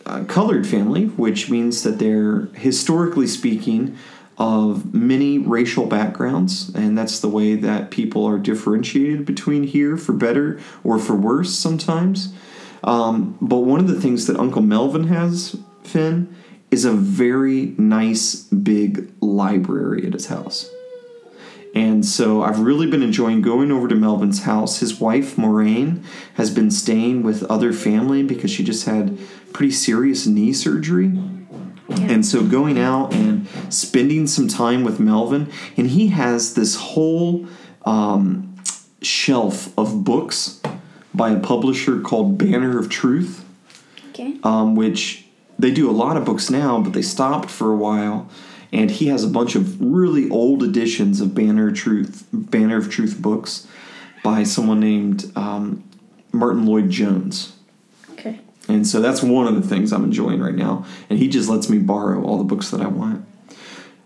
a 0.05 0.25
colored 0.25 0.67
family, 0.67 1.05
which 1.05 1.49
means 1.49 1.81
that 1.81 1.97
they're 1.97 2.49
historically 2.53 3.25
speaking 3.25 3.97
of 4.37 4.93
many 4.93 5.39
racial 5.39 5.87
backgrounds, 5.87 6.73
and 6.75 6.95
that's 6.97 7.19
the 7.19 7.27
way 7.27 7.55
that 7.55 7.89
people 7.89 8.23
are 8.25 8.37
differentiated 8.37 9.25
between 9.25 9.63
here 9.63 9.97
for 9.97 10.13
better 10.13 10.59
or 10.83 10.99
for 10.99 11.15
worse 11.15 11.53
sometimes. 11.53 12.33
Um, 12.83 13.35
but 13.41 13.57
one 13.57 13.79
of 13.79 13.87
the 13.87 13.99
things 13.99 14.27
that 14.27 14.37
Uncle 14.37 14.61
Melvin 14.61 15.07
has, 15.07 15.57
Finn, 15.83 16.33
is 16.71 16.85
a 16.85 16.91
very 16.91 17.73
nice 17.77 18.35
big 18.43 19.11
library 19.21 20.05
at 20.05 20.13
his 20.13 20.27
house. 20.27 20.69
And 21.75 22.03
so 22.05 22.41
I've 22.41 22.59
really 22.59 22.87
been 22.87 23.03
enjoying 23.03 23.41
going 23.41 23.71
over 23.71 23.87
to 23.87 23.95
Melvin's 23.95 24.43
house. 24.43 24.79
His 24.79 24.99
wife, 24.99 25.37
Moraine, 25.37 26.03
has 26.33 26.49
been 26.49 26.71
staying 26.71 27.21
with 27.23 27.43
other 27.43 27.73
family 27.73 28.23
because 28.23 28.49
she 28.49 28.63
just 28.63 28.85
had 28.85 29.17
pretty 29.53 29.71
serious 29.71 30.25
knee 30.25 30.51
surgery. 30.53 31.11
And 31.89 32.25
so 32.25 32.43
going 32.43 32.79
out 32.79 33.13
and 33.13 33.47
spending 33.69 34.27
some 34.27 34.47
time 34.47 34.83
with 34.83 34.99
Melvin, 34.99 35.51
and 35.77 35.87
he 35.87 36.07
has 36.07 36.53
this 36.53 36.75
whole 36.75 37.47
um, 37.85 38.55
shelf 39.01 39.75
of 39.77 40.03
books 40.03 40.61
by 41.13 41.31
a 41.31 41.39
publisher 41.39 41.99
called 41.99 42.37
Banner 42.37 42.77
of 42.77 42.89
Truth 42.89 43.45
Okay. 44.09 44.37
um, 44.43 44.75
which 44.75 45.25
they 45.59 45.71
do 45.71 45.89
a 45.89 45.91
lot 45.91 46.17
of 46.17 46.25
books 46.25 46.49
now, 46.49 46.81
but 46.81 46.93
they 46.93 47.01
stopped 47.03 47.51
for 47.51 47.71
a 47.71 47.75
while. 47.75 48.27
And 48.71 48.91
he 48.91 49.07
has 49.07 49.23
a 49.23 49.27
bunch 49.27 49.55
of 49.55 49.81
really 49.81 50.29
old 50.29 50.63
editions 50.63 51.21
of 51.21 51.33
Banner 51.33 51.69
of 51.69 51.75
Truth, 51.75 52.27
Banner 52.31 52.77
of 52.77 52.89
Truth 52.89 53.19
books 53.19 53.67
by 54.23 54.43
someone 54.43 54.79
named 54.79 55.31
um, 55.35 55.83
Martyn 56.31 56.65
Lloyd-Jones. 56.65 57.55
Okay. 58.11 58.39
And 58.67 58.85
so 58.85 59.01
that's 59.01 59.23
one 59.23 59.47
of 59.47 59.55
the 59.55 59.67
things 59.67 59.91
I'm 59.91 60.03
enjoying 60.03 60.39
right 60.39 60.55
now. 60.55 60.85
And 61.09 61.17
he 61.17 61.27
just 61.27 61.49
lets 61.49 61.67
me 61.67 61.79
borrow 61.79 62.23
all 62.23 62.37
the 62.37 62.43
books 62.43 62.69
that 62.69 62.79
I 62.79 62.87
want. 62.87 63.25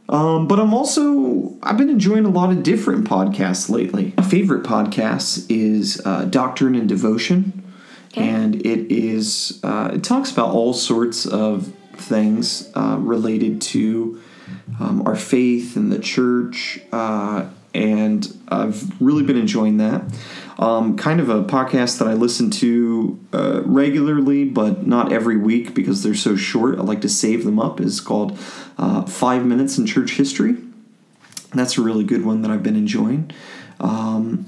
Um, 0.10 0.48
but 0.48 0.60
I'm 0.60 0.74
also 0.74 1.58
I've 1.64 1.78
been 1.78 1.90
enjoying 1.90 2.26
a 2.26 2.30
lot 2.30 2.52
of 2.52 2.62
different 2.62 3.08
podcasts 3.08 3.70
lately. 3.70 4.14
My 4.18 4.24
favorite 4.24 4.64
podcast 4.64 5.46
is 5.50 6.02
uh, 6.06 6.26
Doctrine 6.26 6.76
and 6.76 6.88
Devotion, 6.88 7.63
And 8.16 8.66
it 8.66 8.92
is 8.92 9.60
uh, 9.64 9.92
it 9.94 10.04
talks 10.04 10.32
about 10.32 10.50
all 10.50 10.74
sorts 10.74 11.26
of 11.26 11.74
things 11.96 12.70
uh, 12.76 12.98
related 13.00 13.62
to 13.62 14.22
um, 14.80 15.08
our 15.08 15.16
faith 15.16 15.76
and 15.76 15.92
the 15.92 16.00
church, 16.00 16.80
uh, 16.92 17.48
and 17.74 18.38
I've 18.50 19.02
really 19.02 19.24
been 19.24 19.38
enjoying 19.38 19.78
that. 19.78 20.04
Um, 20.60 20.96
kind 20.96 21.20
of 21.20 21.30
a 21.30 21.44
podcast 21.44 21.98
that 22.00 22.08
I 22.08 22.14
listen 22.14 22.52
to 22.52 23.20
uh, 23.34 23.62
regularly, 23.66 24.46
but 24.46 24.86
not 24.86 25.12
every 25.12 25.38
week 25.38 25.74
because 25.74 26.04
they're 26.04 26.14
so 26.14 26.36
short. 26.36 26.78
I 26.78 26.82
like 26.82 27.02
to 27.02 27.10
save 27.10 27.44
them 27.44 27.60
up. 27.60 27.82
is 27.82 28.00
called 28.00 28.38
uh, 28.78 29.04
Five 29.04 29.46
Minutes 29.46 29.78
in 29.78 29.88
Church 29.88 30.12
History. 30.12 30.58
That's 31.54 31.78
a 31.78 31.82
really 31.82 32.04
good 32.04 32.26
one 32.26 32.44
that 32.44 32.52
I've 32.52 32.64
been 32.64 32.76
enjoying. 32.76 33.32
Um, 33.80 34.46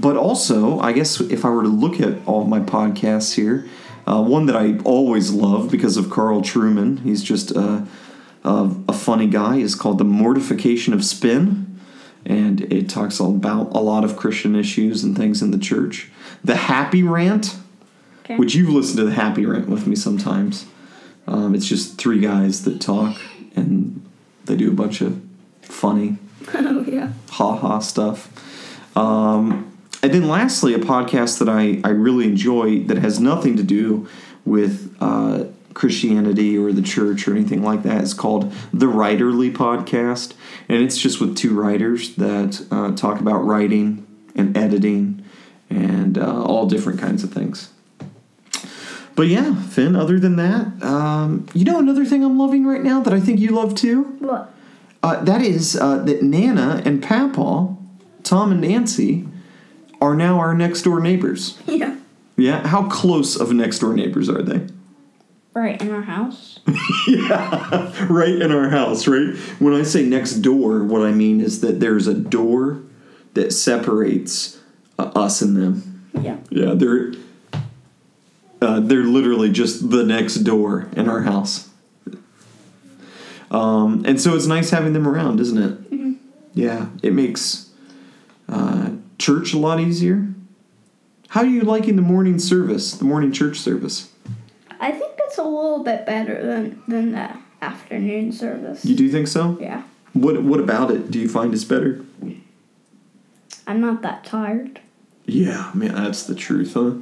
but 0.00 0.16
also, 0.16 0.78
I 0.80 0.92
guess 0.92 1.20
if 1.20 1.44
I 1.44 1.50
were 1.50 1.62
to 1.62 1.68
look 1.68 2.00
at 2.00 2.18
all 2.26 2.42
of 2.42 2.48
my 2.48 2.60
podcasts 2.60 3.34
here, 3.34 3.66
uh, 4.06 4.22
one 4.22 4.46
that 4.46 4.56
I 4.56 4.78
always 4.84 5.30
love 5.32 5.70
because 5.70 5.96
of 5.96 6.10
Carl 6.10 6.42
Trueman, 6.42 7.02
he's 7.02 7.22
just 7.22 7.50
a, 7.52 7.86
a, 8.44 8.70
a 8.88 8.92
funny 8.92 9.26
guy, 9.26 9.56
is 9.56 9.74
called 9.74 9.98
The 9.98 10.04
Mortification 10.04 10.92
of 10.92 11.04
Spin. 11.04 11.78
And 12.24 12.60
it 12.72 12.88
talks 12.88 13.20
about 13.20 13.70
a 13.74 13.80
lot 13.80 14.02
of 14.04 14.16
Christian 14.16 14.56
issues 14.56 15.02
and 15.04 15.16
things 15.16 15.42
in 15.42 15.50
the 15.52 15.58
church. 15.58 16.10
The 16.44 16.56
Happy 16.56 17.02
Rant, 17.02 17.56
Okay. 18.24 18.36
which 18.36 18.56
you've 18.56 18.68
listened 18.70 18.98
to 18.98 19.04
the 19.04 19.12
Happy 19.12 19.46
Rant 19.46 19.68
with 19.68 19.86
me 19.86 19.94
sometimes. 19.94 20.66
Um, 21.28 21.54
it's 21.54 21.66
just 21.66 21.96
three 21.98 22.18
guys 22.20 22.64
that 22.64 22.80
talk 22.80 23.16
and 23.54 24.04
they 24.44 24.56
do 24.56 24.68
a 24.70 24.74
bunch 24.74 25.00
of 25.00 25.20
funny 25.62 26.18
oh 26.54 26.84
yeah. 26.86 27.12
ha 27.30 27.56
ha 27.56 27.78
stuff. 27.78 28.28
Um, 28.96 29.75
and 30.02 30.12
then 30.12 30.28
lastly, 30.28 30.74
a 30.74 30.78
podcast 30.78 31.38
that 31.38 31.48
I, 31.48 31.80
I 31.84 31.90
really 31.90 32.26
enjoy 32.26 32.80
that 32.84 32.98
has 32.98 33.18
nothing 33.18 33.56
to 33.56 33.62
do 33.62 34.08
with 34.44 34.96
uh, 35.00 35.44
Christianity 35.74 36.56
or 36.56 36.72
the 36.72 36.82
church 36.82 37.28
or 37.28 37.32
anything 37.32 37.62
like 37.62 37.82
that 37.82 38.02
is 38.02 38.14
called 38.14 38.52
the 38.72 38.86
Writerly 38.86 39.52
Podcast. 39.52 40.32
And 40.68 40.82
it's 40.82 40.98
just 40.98 41.20
with 41.20 41.36
two 41.36 41.54
writers 41.54 42.14
that 42.16 42.66
uh, 42.70 42.92
talk 42.92 43.20
about 43.20 43.44
writing 43.44 44.06
and 44.34 44.56
editing 44.56 45.24
and 45.68 46.16
uh, 46.16 46.44
all 46.44 46.66
different 46.66 47.00
kinds 47.00 47.24
of 47.24 47.32
things. 47.32 47.70
But 49.14 49.28
yeah, 49.28 49.54
Finn, 49.62 49.96
other 49.96 50.20
than 50.20 50.36
that, 50.36 50.82
um, 50.82 51.46
you 51.54 51.64
know 51.64 51.78
another 51.78 52.04
thing 52.04 52.22
I'm 52.22 52.38
loving 52.38 52.66
right 52.66 52.82
now 52.82 53.00
that 53.00 53.14
I 53.14 53.20
think 53.20 53.40
you 53.40 53.50
love 53.50 53.74
too? 53.74 54.02
What? 54.18 54.52
Uh, 55.02 55.22
that 55.24 55.40
is 55.40 55.76
uh, 55.76 55.98
that 56.04 56.22
Nana 56.22 56.82
and 56.84 57.02
Papa, 57.02 57.74
Tom 58.22 58.52
and 58.52 58.60
Nancy, 58.60 59.26
are 60.00 60.14
now 60.14 60.38
our 60.38 60.54
next 60.54 60.82
door 60.82 61.00
neighbors. 61.00 61.58
Yeah. 61.68 61.96
Yeah, 62.38 62.66
how 62.66 62.86
close 62.90 63.34
of 63.34 63.50
next 63.52 63.78
door 63.78 63.94
neighbors 63.94 64.28
are 64.28 64.42
they? 64.42 64.66
Right 65.54 65.80
in 65.80 65.90
our 65.90 66.02
house. 66.02 66.60
yeah, 67.08 68.06
right 68.10 68.28
in 68.28 68.52
our 68.52 68.68
house, 68.68 69.06
right? 69.06 69.34
When 69.58 69.72
I 69.72 69.84
say 69.84 70.04
next 70.04 70.34
door, 70.42 70.84
what 70.84 71.00
I 71.00 71.12
mean 71.12 71.40
is 71.40 71.62
that 71.62 71.80
there's 71.80 72.06
a 72.06 72.12
door 72.12 72.82
that 73.32 73.54
separates 73.54 74.60
uh, 74.98 75.12
us 75.14 75.40
and 75.40 75.56
them. 75.56 76.04
Yeah. 76.20 76.36
Yeah, 76.50 76.74
they're 76.74 77.14
uh, 78.60 78.80
they're 78.80 79.04
literally 79.04 79.50
just 79.50 79.90
the 79.90 80.04
next 80.04 80.36
door 80.36 80.88
in 80.94 81.08
our 81.08 81.22
house. 81.22 81.70
Um, 83.50 84.02
and 84.06 84.20
so 84.20 84.34
it's 84.34 84.46
nice 84.46 84.70
having 84.70 84.92
them 84.92 85.06
around, 85.08 85.40
isn't 85.40 85.58
it? 85.58 86.18
Yeah, 86.54 86.88
it 87.02 87.12
makes 87.12 87.70
uh, 88.48 88.90
church 89.18 89.52
a 89.52 89.58
lot 89.58 89.80
easier. 89.80 90.28
How 91.28 91.40
are 91.40 91.46
you 91.46 91.62
liking 91.62 91.96
the 91.96 92.02
morning 92.02 92.38
service, 92.38 92.92
the 92.92 93.04
morning 93.04 93.32
church 93.32 93.58
service? 93.58 94.12
I 94.80 94.92
think 94.92 95.14
it's 95.18 95.38
a 95.38 95.42
little 95.42 95.82
bit 95.82 96.06
better 96.06 96.44
than 96.44 96.82
than 96.86 97.12
the 97.12 97.30
afternoon 97.62 98.32
service. 98.32 98.84
You 98.84 98.94
do 98.94 99.08
think 99.10 99.28
so? 99.28 99.58
Yeah. 99.60 99.82
What 100.12 100.42
What 100.42 100.60
about 100.60 100.90
it? 100.90 101.10
Do 101.10 101.18
you 101.18 101.28
find 101.28 101.52
it's 101.52 101.64
better? 101.64 102.04
I'm 103.66 103.80
not 103.80 104.02
that 104.02 104.24
tired. 104.24 104.80
Yeah, 105.24 105.72
man, 105.74 105.94
that's 105.94 106.22
the 106.22 106.36
truth, 106.36 106.74
huh? 106.74 106.92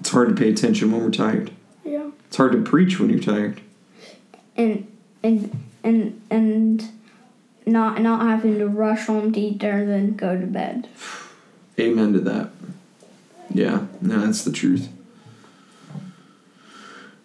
It's 0.00 0.08
hard 0.08 0.30
to 0.30 0.34
pay 0.34 0.48
attention 0.48 0.90
when 0.90 1.02
we're 1.04 1.10
tired. 1.10 1.52
Yeah. 1.84 2.10
It's 2.26 2.36
hard 2.36 2.52
to 2.52 2.62
preach 2.62 2.98
when 2.98 3.10
you're 3.10 3.20
tired. 3.20 3.60
And 4.56 4.90
and 5.22 5.64
and 5.84 6.22
and 6.30 6.90
not 7.66 8.00
not 8.00 8.22
having 8.22 8.58
to 8.58 8.66
rush 8.66 9.06
home 9.06 9.32
to 9.32 9.40
eat 9.40 9.58
dinner 9.58 9.78
and 9.82 9.90
then 9.90 10.16
go 10.16 10.38
to 10.38 10.46
bed. 10.46 10.88
Amen 11.78 12.12
to 12.12 12.20
that. 12.20 12.50
Yeah, 13.52 13.86
no, 14.00 14.20
that's 14.24 14.44
the 14.44 14.52
truth. 14.52 14.88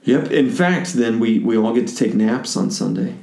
Yep. 0.03 0.31
In 0.31 0.49
fact, 0.49 0.93
then 0.93 1.19
we 1.19 1.39
we 1.39 1.57
all 1.57 1.73
get 1.73 1.87
to 1.87 1.95
take 1.95 2.13
naps 2.13 2.55
on 2.55 2.71
Sunday, 2.71 3.15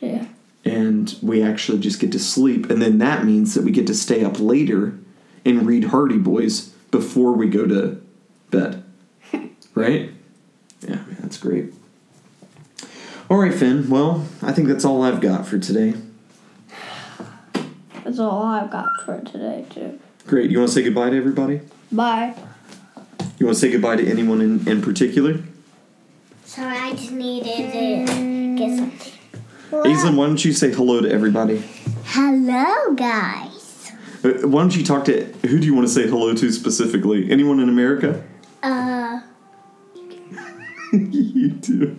Yeah. 0.00 0.26
and 0.64 1.14
we 1.22 1.42
actually 1.42 1.78
just 1.78 2.00
get 2.00 2.12
to 2.12 2.18
sleep, 2.18 2.68
and 2.68 2.82
then 2.82 2.98
that 2.98 3.24
means 3.24 3.54
that 3.54 3.64
we 3.64 3.70
get 3.70 3.86
to 3.86 3.94
stay 3.94 4.22
up 4.22 4.38
later 4.38 4.98
and 5.44 5.66
read 5.66 5.84
Hardy 5.84 6.18
Boys 6.18 6.70
before 6.90 7.32
we 7.32 7.48
go 7.48 7.66
to 7.66 8.00
bed. 8.50 8.82
right? 9.74 10.10
Yeah, 10.86 11.00
that's 11.20 11.38
great. 11.38 11.72
All 13.30 13.38
right, 13.38 13.54
Finn. 13.54 13.88
Well, 13.88 14.26
I 14.42 14.52
think 14.52 14.68
that's 14.68 14.84
all 14.84 15.02
I've 15.02 15.20
got 15.20 15.46
for 15.46 15.58
today. 15.58 15.94
That's 18.06 18.20
all 18.20 18.44
I've 18.44 18.70
got 18.70 18.86
for 19.04 19.20
today 19.22 19.66
too. 19.68 19.98
Great. 20.28 20.48
You 20.48 20.58
want 20.60 20.68
to 20.68 20.74
say 20.74 20.84
goodbye 20.84 21.10
to 21.10 21.16
everybody? 21.16 21.60
Bye. 21.90 22.36
You 23.36 23.46
want 23.46 23.56
to 23.56 23.60
say 23.60 23.68
goodbye 23.72 23.96
to 23.96 24.08
anyone 24.08 24.40
in, 24.40 24.68
in 24.68 24.80
particular? 24.80 25.40
Sorry, 26.44 26.76
I 26.78 26.92
just 26.92 27.10
needed 27.10 27.72
to 27.72 28.56
get 28.56 28.78
something. 28.78 29.12
Aislinn, 29.72 30.16
why 30.16 30.28
don't 30.28 30.44
you 30.44 30.52
say 30.52 30.72
hello 30.72 31.00
to 31.00 31.10
everybody? 31.10 31.64
Hello, 32.04 32.94
guys. 32.94 33.90
Uh, 34.22 34.46
Why 34.46 34.60
don't 34.60 34.76
you 34.76 34.84
talk 34.84 35.04
to 35.06 35.24
who 35.44 35.58
do 35.58 35.66
you 35.66 35.74
want 35.74 35.88
to 35.88 35.92
say 35.92 36.06
hello 36.06 36.32
to 36.32 36.52
specifically? 36.52 37.28
Anyone 37.28 37.58
in 37.58 37.68
America? 37.68 38.22
Uh, 38.62 39.20
you 40.92 41.48
do. 41.50 41.98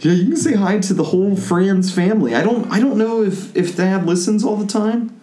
Yeah, 0.00 0.12
you 0.12 0.24
can 0.24 0.36
say 0.38 0.54
hi 0.54 0.78
to 0.78 0.94
the 0.94 1.04
whole 1.04 1.36
Franz 1.36 1.94
family. 1.94 2.34
I 2.34 2.42
don't 2.42 2.70
I 2.72 2.80
don't 2.80 2.96
know 2.96 3.22
if 3.22 3.54
if 3.54 3.76
Dad 3.76 4.06
listens 4.06 4.42
all 4.42 4.56
the 4.56 4.66
time. 4.66 5.20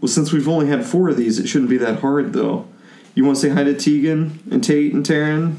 Well, 0.00 0.08
since 0.08 0.32
we've 0.32 0.48
only 0.48 0.66
had 0.68 0.84
four 0.84 1.08
of 1.08 1.16
these, 1.16 1.38
it 1.38 1.46
shouldn't 1.46 1.70
be 1.70 1.78
that 1.78 2.00
hard 2.00 2.32
though. 2.32 2.66
You 3.14 3.24
want 3.24 3.36
to 3.38 3.42
say 3.42 3.48
hi 3.48 3.64
to 3.64 3.74
Tegan 3.74 4.40
and 4.50 4.62
Tate 4.62 4.92
and 4.92 5.04
Taryn? 5.04 5.56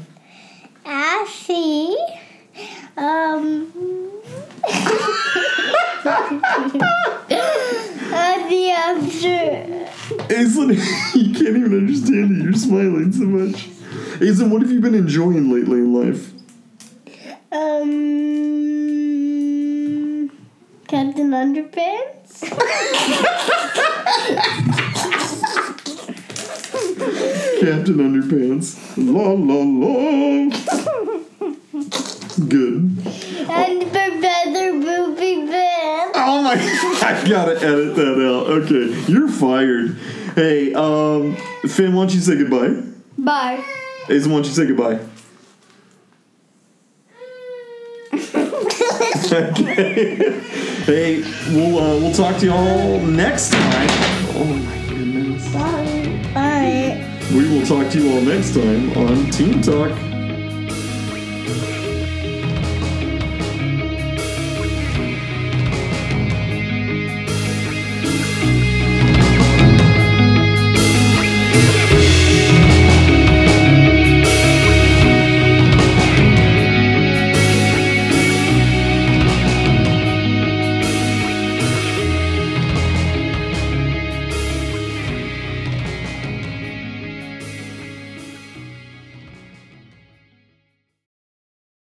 Ashley. 0.84 1.96
Um. 2.96 3.72
uh, 8.10 8.48
the 8.48 8.70
answer. 8.70 9.88
Aislinn, 10.28 10.74
you 11.14 11.32
can't 11.34 11.56
even 11.56 11.74
understand 11.76 12.40
it. 12.40 12.44
You're 12.44 12.52
smiling 12.54 13.12
so 13.12 13.24
much. 13.24 13.68
Aislinn, 14.20 14.50
what 14.50 14.62
have 14.62 14.70
you 14.70 14.80
been 14.80 14.94
enjoying 14.94 15.50
lately 15.50 15.78
in 15.78 15.92
life? 15.92 16.32
Um. 17.50 18.28
Captain 20.86 21.30
Underpants. 21.30 22.44
Captain 27.60 27.96
Underpants. 27.96 28.76
La 28.96 29.32
la 29.32 29.62
la. 29.64 30.48
Good. 32.48 32.82
and 33.50 33.80
Professor 33.90 34.72
Boopy 34.72 35.46
Ben. 35.48 36.12
Oh 36.14 36.42
my! 36.42 36.52
I 37.02 37.24
gotta 37.28 37.56
edit 37.56 37.96
that 37.96 38.14
out. 38.14 38.46
Okay, 38.62 39.12
you're 39.12 39.28
fired. 39.28 39.96
Hey, 40.34 40.72
um, 40.74 41.36
Finn, 41.66 41.94
why 41.94 42.02
don't 42.02 42.14
you 42.14 42.20
say 42.20 42.36
goodbye? 42.36 42.80
Bye. 43.18 43.64
Aizen, 44.06 44.28
why 44.28 44.34
don't 44.34 44.46
you 44.46 44.52
say 44.52 44.66
goodbye? 44.66 45.00
okay. 49.32 50.44
Hey, 50.88 51.20
we'll 51.52 51.78
uh, 51.78 51.98
we'll 51.98 52.14
talk 52.14 52.38
to 52.38 52.46
y'all 52.46 52.98
next 53.00 53.50
time. 53.50 53.88
Oh 54.32 54.44
my 54.46 54.88
goodness. 54.88 55.54
Alright. 55.54 55.77
We 57.34 57.46
will 57.46 57.66
talk 57.66 57.92
to 57.92 58.00
you 58.02 58.10
all 58.10 58.22
next 58.22 58.54
time 58.54 58.96
on 58.96 59.30
Team 59.30 59.60
Talk. 59.60 59.90